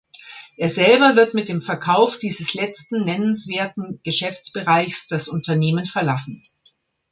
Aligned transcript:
Er 0.57 0.67
selber 0.67 1.15
wird 1.15 1.35
mit 1.35 1.47
dem 1.47 1.61
Verkauf 1.61 2.17
dieses 2.17 2.55
letzten 2.55 3.05
nennenswerten 3.05 3.99
Geschäftsbereichs 4.03 5.07
das 5.09 5.27
Unternehmen 5.29 5.85
verlassen. 5.85 6.41